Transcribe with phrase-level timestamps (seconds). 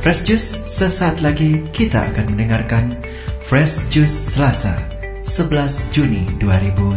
[0.00, 2.96] Fresh Juice, sesaat lagi kita akan mendengarkan
[3.44, 4.72] Fresh Juice Selasa
[5.28, 6.96] 11 Juni 2019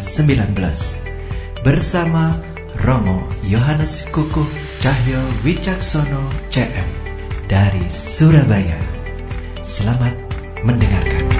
[1.67, 2.31] bersama
[2.79, 4.47] Romo Yohanes Kukuh
[4.79, 6.87] Cahyo Wicaksono CM
[7.51, 8.79] dari Surabaya.
[9.59, 10.15] Selamat
[10.63, 11.32] mendengarkan.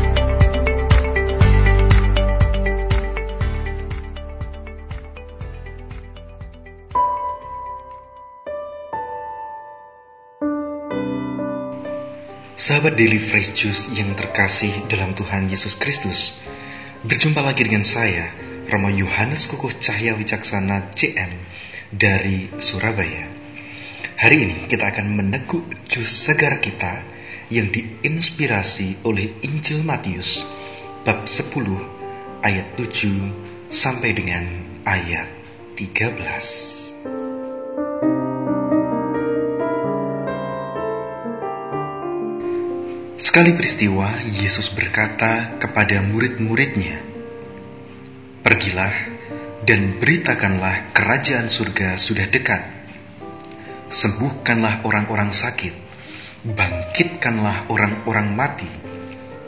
[12.64, 16.48] Sahabat Daily Fresh Juice yang terkasih dalam Tuhan Yesus Kristus,
[17.04, 18.32] berjumpa lagi dengan saya,
[18.72, 21.44] Romo Yohanes Kukuh Cahya Wicaksana CM
[21.92, 23.28] dari Surabaya.
[24.16, 27.04] Hari ini kita akan meneguk jus segar kita
[27.52, 30.48] yang diinspirasi oleh Injil Matius
[31.04, 31.52] bab 10
[32.48, 34.48] ayat 7 sampai dengan
[34.88, 35.28] ayat
[35.76, 36.83] 13.
[43.24, 47.00] Sekali peristiwa, Yesus berkata kepada murid-muridnya,
[48.44, 48.92] Pergilah
[49.64, 52.60] dan beritakanlah kerajaan surga sudah dekat.
[53.88, 55.72] Sembuhkanlah orang-orang sakit,
[56.52, 58.68] bangkitkanlah orang-orang mati,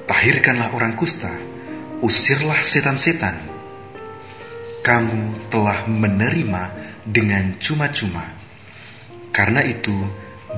[0.08, 1.36] tahirkanlah orang kusta,
[2.00, 3.36] usirlah setan-setan.
[4.88, 6.64] Kamu telah menerima
[7.04, 8.24] dengan cuma-cuma.
[9.36, 10.00] Karena itu,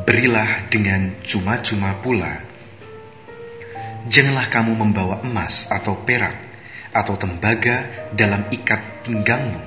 [0.06, 2.47] berilah dengan cuma-cuma pula
[4.06, 6.38] Janganlah kamu membawa emas atau perak
[6.94, 9.62] atau tembaga dalam ikat pinggangmu.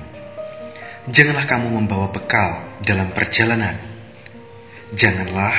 [1.11, 3.75] Janganlah kamu membawa bekal dalam perjalanan.
[4.95, 5.55] Janganlah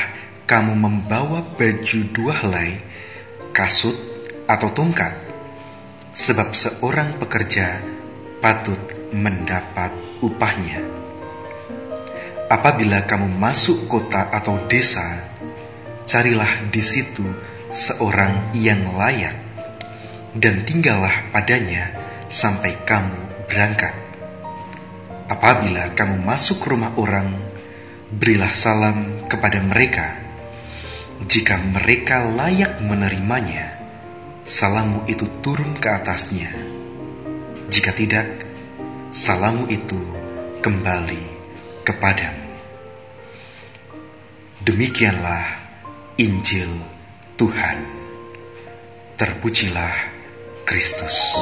[0.49, 2.81] kamu membawa baju dua helai,
[3.53, 3.97] kasut,
[4.49, 5.13] atau tongkat,
[6.13, 7.81] sebab seorang pekerja
[8.45, 8.79] patut
[9.17, 10.85] mendapat upahnya.
[12.53, 15.25] Apabila kamu masuk kota atau desa,
[16.05, 17.25] carilah di situ
[17.73, 19.33] seorang yang layak,
[20.37, 21.97] dan tinggallah padanya
[22.29, 23.97] sampai kamu berangkat.
[25.33, 27.33] Apabila kamu masuk rumah orang,
[28.13, 30.21] berilah salam kepada mereka.
[31.25, 33.81] Jika mereka layak menerimanya,
[34.45, 36.53] salammu itu turun ke atasnya.
[37.73, 38.29] Jika tidak,
[39.09, 39.97] salammu itu
[40.61, 41.25] kembali
[41.89, 42.53] kepadamu.
[44.61, 45.59] Demikianlah
[46.21, 46.71] Injil
[47.37, 47.79] Tuhan.
[49.17, 49.95] Terpujilah
[50.69, 51.37] Kristus.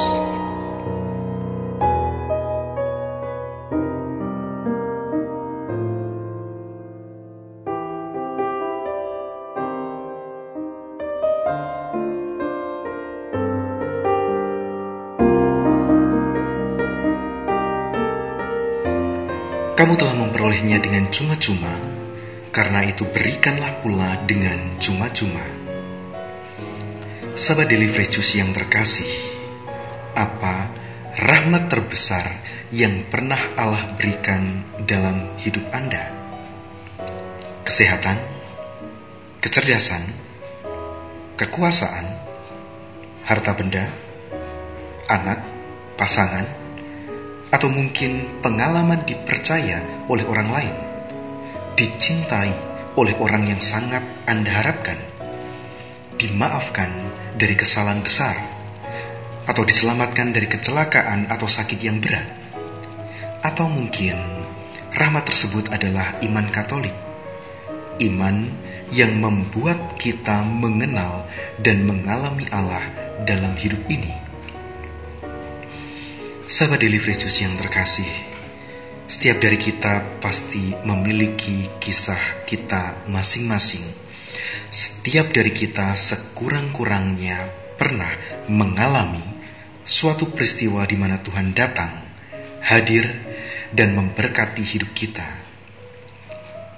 [19.81, 21.73] Kamu telah memperolehnya dengan cuma-cuma,
[22.53, 25.59] karena itu berikanlah pula dengan cuma-cuma.
[27.39, 29.07] Sahabat Juice yang terkasih,
[30.19, 30.67] apa
[31.15, 32.27] rahmat terbesar
[32.75, 36.11] yang pernah Allah berikan dalam hidup Anda?
[37.63, 38.19] Kesehatan,
[39.39, 40.03] kecerdasan,
[41.39, 42.07] kekuasaan,
[43.23, 43.87] harta benda,
[45.07, 45.39] anak,
[45.95, 46.51] pasangan,
[47.55, 50.75] atau mungkin pengalaman dipercaya oleh orang lain,
[51.79, 52.51] dicintai
[52.99, 55.09] oleh orang yang sangat Anda harapkan,
[56.20, 56.92] dimaafkan
[57.41, 58.36] dari kesalahan besar,
[59.48, 62.28] atau diselamatkan dari kecelakaan atau sakit yang berat,
[63.41, 64.20] atau mungkin
[64.92, 66.92] rahmat tersebut adalah iman Katolik,
[68.04, 68.53] iman
[68.92, 71.25] yang membuat kita mengenal
[71.56, 72.84] dan mengalami Allah
[73.25, 74.12] dalam hidup ini.
[76.50, 78.10] Sahabat Daily Fresh yang terkasih,
[79.06, 84.09] setiap dari kita pasti memiliki kisah kita masing-masing
[84.71, 88.12] setiap dari kita sekurang-kurangnya pernah
[88.47, 89.25] mengalami
[89.81, 91.93] suatu peristiwa di mana Tuhan datang,
[92.62, 93.09] hadir,
[93.71, 95.26] dan memberkati hidup kita.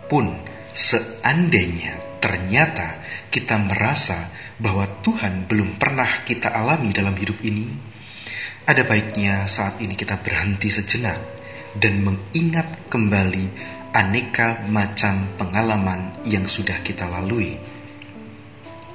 [0.06, 0.28] Pun
[0.72, 3.00] seandainya ternyata
[3.32, 4.30] kita merasa
[4.60, 7.66] bahwa Tuhan belum pernah kita alami dalam hidup ini,
[8.62, 11.18] ada baiknya saat ini kita berhenti sejenak
[11.74, 17.60] dan mengingat kembali aneka macam pengalaman yang sudah kita lalui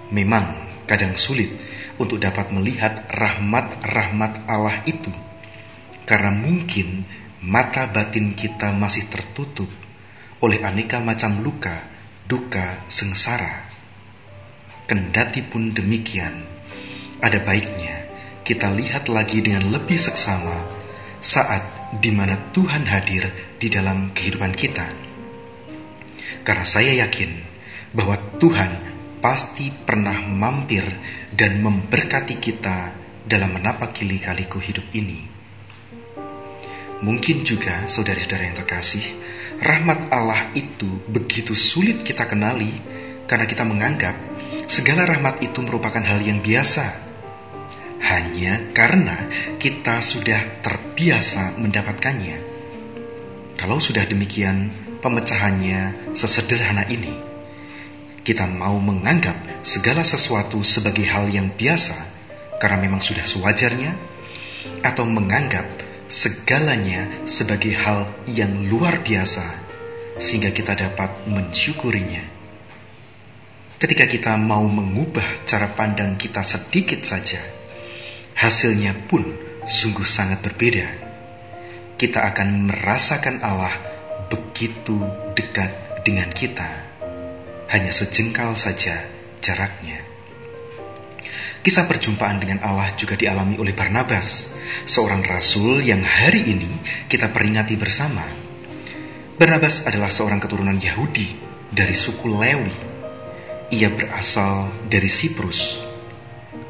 [0.08, 1.52] Memang kadang sulit
[2.00, 5.12] untuk dapat melihat rahmat-rahmat Allah itu,
[6.08, 7.04] karena mungkin
[7.44, 9.68] mata batin kita masih tertutup
[10.40, 11.84] oleh aneka macam luka,
[12.24, 13.68] duka, sengsara.
[14.88, 16.48] Kendati pun demikian,
[17.20, 18.08] ada baiknya
[18.48, 20.64] kita lihat lagi dengan lebih seksama
[21.20, 23.28] saat di mana Tuhan hadir
[23.58, 24.88] di dalam kehidupan kita.
[26.46, 27.32] Karena saya yakin
[27.92, 28.72] bahwa Tuhan
[29.20, 30.86] pasti pernah mampir
[31.34, 32.94] dan memberkati kita
[33.28, 35.20] dalam menapaki lika-liku hidup ini.
[36.98, 39.06] Mungkin juga, saudara-saudara yang terkasih,
[39.62, 42.74] rahmat Allah itu begitu sulit kita kenali
[43.30, 44.16] karena kita menganggap
[44.66, 47.06] segala rahmat itu merupakan hal yang biasa.
[48.02, 49.28] Hanya karena
[49.60, 52.57] kita sudah terbiasa mendapatkannya.
[53.58, 54.70] Kalau sudah demikian,
[55.02, 57.12] pemecahannya sesederhana ini.
[58.22, 61.96] Kita mau menganggap segala sesuatu sebagai hal yang biasa
[62.62, 63.94] karena memang sudah sewajarnya,
[64.84, 65.66] atau menganggap
[66.10, 69.44] segalanya sebagai hal yang luar biasa
[70.18, 72.24] sehingga kita dapat mensyukurinya.
[73.78, 77.38] Ketika kita mau mengubah cara pandang kita sedikit saja,
[78.34, 79.22] hasilnya pun
[79.70, 81.07] sungguh sangat berbeda.
[81.98, 83.74] Kita akan merasakan Allah
[84.30, 85.02] begitu
[85.34, 86.70] dekat dengan kita,
[87.74, 89.02] hanya sejengkal saja
[89.42, 90.06] jaraknya.
[91.66, 94.54] Kisah perjumpaan dengan Allah juga dialami oleh Barnabas,
[94.86, 96.70] seorang rasul yang hari ini
[97.10, 98.22] kita peringati bersama.
[99.42, 101.34] Barnabas adalah seorang keturunan Yahudi
[101.74, 102.76] dari suku Lewi.
[103.74, 105.82] Ia berasal dari Siprus.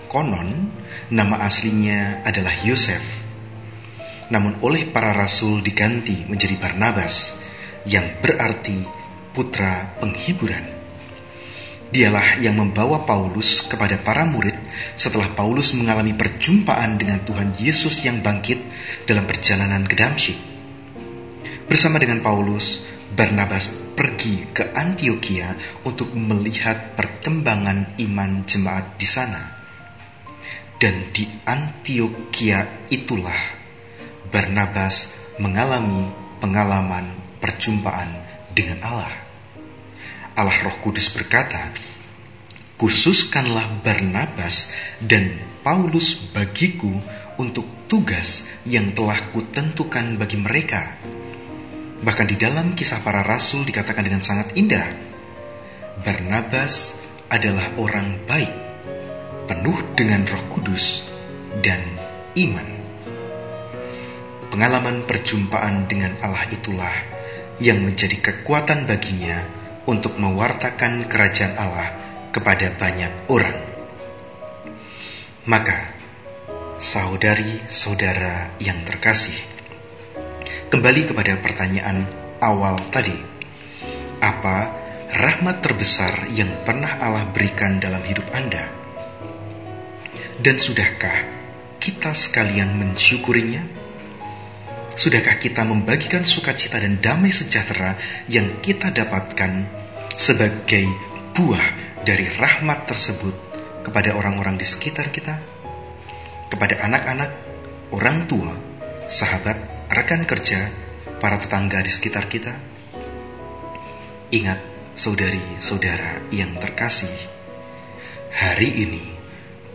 [0.08, 0.72] Konon,
[1.12, 3.27] nama aslinya adalah Yosef.
[4.28, 7.40] Namun oleh para rasul diganti menjadi Barnabas
[7.88, 8.84] yang berarti
[9.32, 10.76] putra penghiburan.
[11.88, 14.60] Dialah yang membawa Paulus kepada para murid
[15.00, 18.60] setelah Paulus mengalami perjumpaan dengan Tuhan Yesus yang bangkit
[19.08, 20.36] dalam perjalanan ke Damsyik.
[21.72, 22.84] Bersama dengan Paulus,
[23.16, 25.56] Barnabas pergi ke Antioquia
[25.88, 29.56] untuk melihat perkembangan iman jemaat di sana.
[30.76, 33.57] Dan di Antioquia itulah
[34.30, 36.10] Barnabas mengalami
[36.42, 38.10] pengalaman perjumpaan
[38.54, 39.14] dengan Allah.
[40.38, 41.74] Allah Roh Kudus berkata,
[42.78, 45.34] "Khususkanlah Barnabas dan
[45.66, 46.94] Paulus bagiku
[47.42, 50.98] untuk tugas yang telah kutentukan bagi mereka."
[51.98, 54.86] Bahkan di dalam kisah para rasul dikatakan dengan sangat indah,
[56.06, 57.02] Barnabas
[57.34, 58.54] adalah orang baik,
[59.50, 61.10] penuh dengan Roh Kudus
[61.66, 61.82] dan
[62.38, 62.77] iman.
[64.48, 66.96] Pengalaman perjumpaan dengan Allah itulah
[67.60, 69.44] yang menjadi kekuatan baginya
[69.88, 71.90] untuk mewartakan kerajaan Allah
[72.32, 73.58] kepada banyak orang.
[75.48, 75.96] Maka,
[76.76, 79.36] saudari-saudara yang terkasih,
[80.68, 82.04] kembali kepada pertanyaan
[82.44, 83.16] awal tadi.
[84.20, 84.72] Apa
[85.12, 88.68] rahmat terbesar yang pernah Allah berikan dalam hidup Anda?
[90.38, 91.18] Dan sudahkah
[91.80, 93.87] kita sekalian mensyukurinya?
[94.98, 97.94] Sudahkah kita membagikan sukacita dan damai sejahtera
[98.34, 99.70] yang kita dapatkan
[100.18, 100.90] sebagai
[101.38, 103.36] buah dari rahmat tersebut
[103.86, 105.38] kepada orang-orang di sekitar kita?
[106.50, 107.30] Kepada anak-anak,
[107.94, 108.50] orang tua,
[109.06, 110.66] sahabat, rekan kerja,
[111.22, 112.58] para tetangga di sekitar kita?
[114.34, 114.58] Ingat,
[114.98, 117.14] saudari-saudara yang terkasih,
[118.34, 119.06] hari ini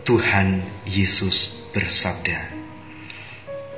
[0.03, 2.43] Tuhan Yesus bersabda,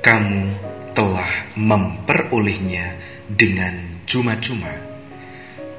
[0.02, 2.96] "Kamu telah memperolehnya
[3.28, 4.72] dengan cuma-cuma.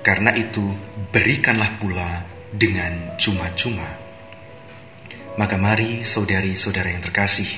[0.05, 0.61] Karena itu,
[1.09, 2.21] berikanlah pula
[2.53, 3.89] dengan cuma-cuma.
[5.41, 7.49] Maka mari saudari-saudara yang terkasih,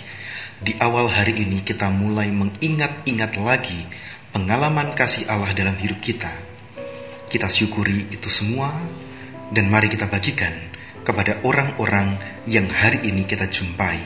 [0.64, 3.80] di awal hari ini kita mulai mengingat-ingat lagi
[4.32, 6.32] pengalaman kasih Allah dalam hidup kita.
[7.28, 8.72] Kita syukuri itu semua
[9.52, 10.52] dan mari kita bagikan
[11.04, 12.16] kepada orang-orang
[12.48, 14.00] yang hari ini kita jumpai.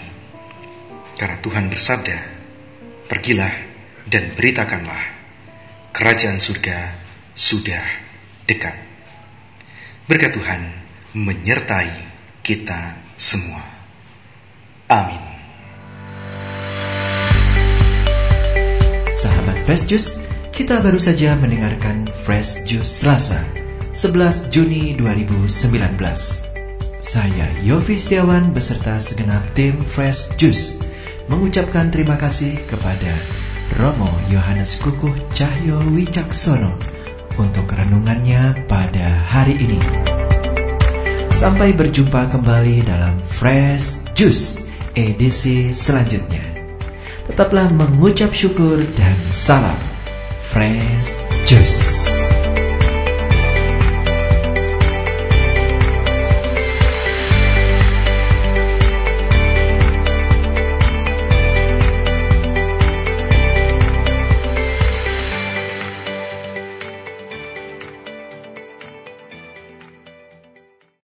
[1.17, 2.32] Karena Tuhan bersabda,
[3.13, 3.53] Pergilah
[4.09, 5.05] dan beritakanlah,
[5.93, 6.97] kerajaan surga
[7.37, 7.85] sudah
[8.49, 8.73] dekat.
[10.09, 10.61] Berkat Tuhan
[11.13, 11.93] menyertai
[12.41, 13.61] kita semua.
[14.89, 15.21] Amin.
[19.13, 20.17] Sahabat Fresh Juice,
[20.49, 23.45] kita baru saja mendengarkan Fresh Juice Selasa,
[23.93, 26.01] 11 Juni 2019.
[26.97, 30.92] Saya Yofi Setiawan beserta segenap tim Fresh Juice
[31.27, 33.13] mengucapkan terima kasih kepada
[33.79, 36.75] Romo Yohanes Kukuh Cahyo Wicaksono
[37.39, 39.79] untuk renungannya pada hari ini.
[41.33, 44.63] Sampai berjumpa kembali dalam Fresh Juice
[44.93, 46.43] edisi selanjutnya.
[47.27, 49.79] Tetaplah mengucap syukur dan salam
[50.53, 51.17] Fresh
[51.49, 52.02] Juice.